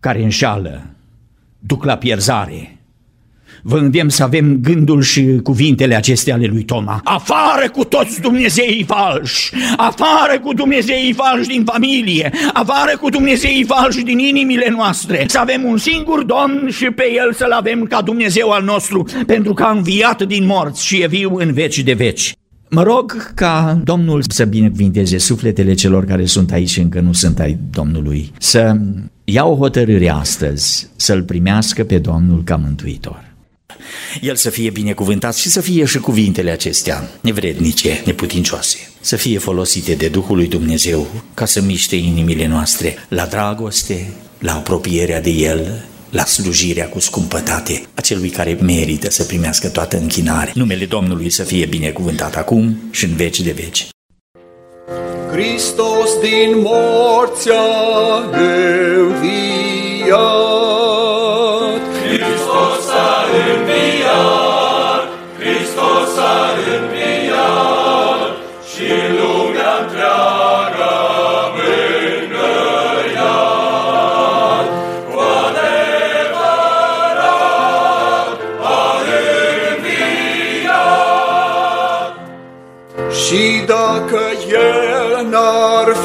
care 0.00 0.22
înșală, 0.22 0.82
duc 1.58 1.84
la 1.84 1.96
pierzare. 1.96 2.78
Vă 3.62 3.78
îndemn 3.78 4.08
să 4.08 4.22
avem 4.22 4.58
gândul 4.60 5.02
și 5.02 5.40
cuvintele 5.42 5.94
acestea 5.94 6.34
ale 6.34 6.46
lui 6.46 6.62
Toma. 6.62 7.00
Afară 7.04 7.70
cu 7.70 7.84
toți 7.84 8.20
Dumnezeii 8.20 8.84
falși! 8.84 9.52
Afară 9.76 10.40
cu 10.42 10.54
Dumnezeii 10.54 11.12
falși 11.12 11.48
din 11.48 11.64
familie! 11.64 12.32
Afară 12.52 12.96
cu 13.00 13.08
Dumnezeii 13.08 13.64
falși 13.64 14.02
din 14.02 14.18
inimile 14.18 14.68
noastre! 14.70 15.24
Să 15.28 15.38
avem 15.38 15.64
un 15.64 15.76
singur 15.76 16.24
Domn 16.24 16.68
și 16.70 16.84
pe 16.84 17.04
El 17.14 17.32
să-L 17.32 17.52
avem 17.52 17.84
ca 17.84 18.02
Dumnezeu 18.02 18.50
al 18.50 18.64
nostru, 18.64 19.06
pentru 19.26 19.54
că 19.54 19.62
a 19.62 19.70
înviat 19.70 20.22
din 20.22 20.46
morți 20.46 20.86
și 20.86 21.02
e 21.02 21.06
viu 21.06 21.36
în 21.36 21.52
veci 21.52 21.78
de 21.82 21.92
veci. 21.92 22.32
Mă 22.70 22.82
rog 22.82 23.34
ca 23.34 23.80
Domnul 23.84 24.22
să 24.28 24.44
binecuvinteze 24.44 25.18
sufletele 25.18 25.74
celor 25.74 26.04
care 26.04 26.24
sunt 26.24 26.52
aici 26.52 26.68
și 26.70 26.80
încă 26.80 27.00
nu 27.00 27.12
sunt 27.12 27.38
ai 27.38 27.58
Domnului, 27.70 28.32
să 28.38 28.76
ia 29.30 29.44
o 29.44 29.56
hotărâre 29.56 30.08
astăzi 30.08 30.88
să-L 30.96 31.22
primească 31.22 31.84
pe 31.84 31.98
Domnul 31.98 32.44
ca 32.44 32.56
mântuitor. 32.56 33.24
El 34.20 34.36
să 34.36 34.50
fie 34.50 34.70
binecuvântat 34.70 35.36
și 35.36 35.48
să 35.48 35.60
fie 35.60 35.84
și 35.84 35.98
cuvintele 35.98 36.50
acestea 36.50 37.08
nevrednice, 37.20 38.02
neputincioase, 38.04 38.78
să 39.00 39.16
fie 39.16 39.38
folosite 39.38 39.94
de 39.94 40.08
Duhul 40.08 40.36
lui 40.36 40.46
Dumnezeu 40.46 41.06
ca 41.34 41.44
să 41.44 41.62
miște 41.62 41.96
inimile 41.96 42.46
noastre 42.46 42.94
la 43.08 43.26
dragoste, 43.26 44.12
la 44.38 44.54
apropierea 44.54 45.20
de 45.20 45.30
El, 45.30 45.84
la 46.10 46.24
slujirea 46.24 46.88
cu 46.88 46.98
scumpătate 46.98 47.82
a 47.94 48.00
celui 48.00 48.28
care 48.28 48.58
merită 48.60 49.10
să 49.10 49.24
primească 49.24 49.68
toată 49.68 49.98
închinare. 49.98 50.52
Numele 50.54 50.84
Domnului 50.84 51.30
să 51.30 51.42
fie 51.42 51.66
binecuvântat 51.66 52.36
acum 52.36 52.78
și 52.90 53.04
în 53.04 53.14
veci 53.14 53.40
de 53.40 53.52
veci. 53.52 53.88
Hristos 55.38 56.18
din 56.20 56.58
morți 56.62 57.50
a 57.50 58.16
înviat. 58.96 60.18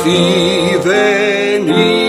N-ar 0.05 0.81
fi 0.85 2.02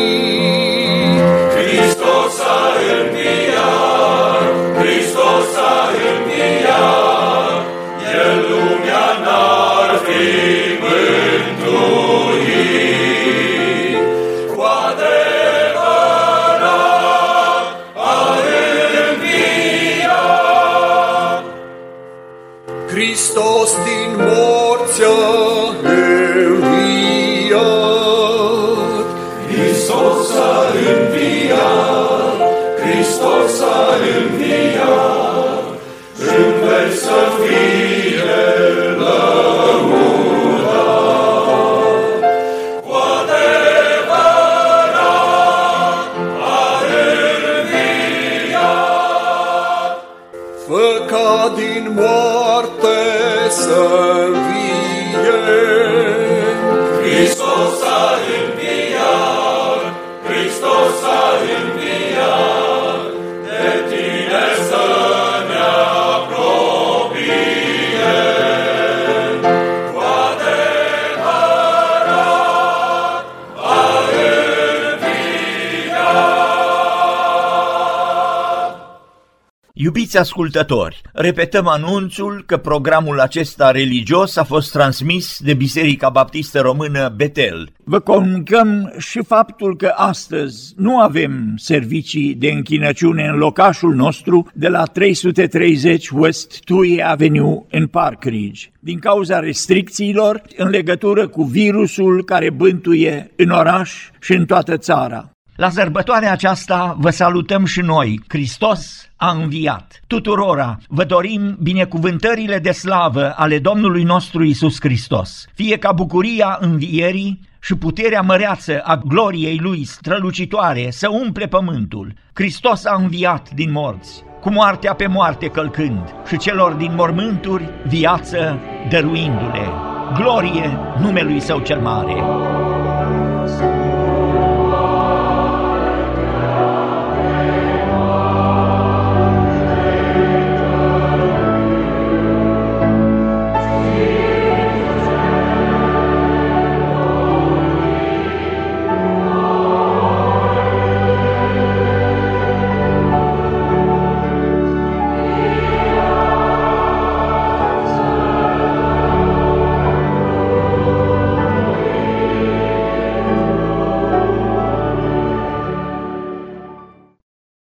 Iubiți 80.14 80.32
ascultători, 80.32 81.00
repetăm 81.12 81.68
anunțul 81.68 82.42
că 82.46 82.56
programul 82.56 83.20
acesta 83.20 83.70
religios 83.70 84.36
a 84.36 84.44
fost 84.44 84.72
transmis 84.72 85.38
de 85.40 85.54
Biserica 85.54 86.08
Baptistă 86.08 86.60
Română 86.60 87.12
Betel. 87.16 87.68
Vă 87.84 87.98
comunicăm 87.98 88.92
și 88.98 89.22
faptul 89.22 89.76
că 89.76 89.92
astăzi 89.96 90.72
nu 90.76 90.98
avem 90.98 91.54
servicii 91.56 92.34
de 92.34 92.50
închinăciune 92.50 93.24
în 93.24 93.36
locașul 93.36 93.94
nostru 93.94 94.46
de 94.54 94.68
la 94.68 94.84
330 94.84 96.08
West 96.08 96.60
Tui 96.64 97.02
Avenue 97.02 97.64
în 97.70 97.86
Park 97.86 98.24
Ridge, 98.24 98.70
din 98.80 98.98
cauza 98.98 99.38
restricțiilor 99.38 100.42
în 100.56 100.68
legătură 100.68 101.28
cu 101.28 101.42
virusul 101.42 102.24
care 102.24 102.50
bântuie 102.50 103.30
în 103.36 103.50
oraș 103.50 103.92
și 104.20 104.32
în 104.32 104.46
toată 104.46 104.76
țara. 104.76 105.33
La 105.56 105.70
sărbătoarea 105.70 106.32
aceasta 106.32 106.96
vă 106.98 107.10
salutăm 107.10 107.64
și 107.64 107.80
noi. 107.80 108.20
Hristos 108.28 109.08
a 109.16 109.30
înviat. 109.30 110.00
Tuturora 110.06 110.78
vă 110.88 111.04
dorim 111.04 111.56
binecuvântările 111.62 112.58
de 112.58 112.70
slavă 112.70 113.32
ale 113.36 113.58
Domnului 113.58 114.02
nostru 114.02 114.44
Isus 114.44 114.76
Hristos. 114.80 115.46
Fie 115.54 115.78
ca 115.78 115.92
bucuria 115.92 116.58
învierii 116.60 117.40
și 117.60 117.74
puterea 117.74 118.20
măreață 118.20 118.80
a 118.84 118.96
gloriei 118.96 119.58
Lui 119.58 119.84
strălucitoare 119.84 120.90
să 120.90 121.08
umple 121.08 121.46
pământul. 121.46 122.12
Hristos 122.32 122.84
a 122.84 122.96
înviat 123.00 123.50
din 123.50 123.72
morți, 123.72 124.22
cu 124.40 124.50
moartea 124.50 124.94
pe 124.94 125.06
moarte 125.06 125.46
călcând 125.46 126.14
și 126.26 126.36
celor 126.36 126.72
din 126.72 126.94
mormânturi 126.94 127.70
viață 127.86 128.58
dăruindu-le. 128.88 129.68
Glorie 130.14 130.78
numelui 131.00 131.40
Său 131.40 131.60
cel 131.60 131.80
mare! 131.80 132.53